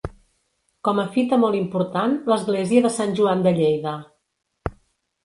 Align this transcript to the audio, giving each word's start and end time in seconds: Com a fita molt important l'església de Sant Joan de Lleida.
Com 0.87 1.01
a 1.01 1.03
fita 1.17 1.37
molt 1.43 1.57
important 1.59 2.15
l'església 2.33 2.85
de 2.87 2.91
Sant 2.97 3.13
Joan 3.21 3.45
de 3.49 3.55
Lleida. 3.61 3.95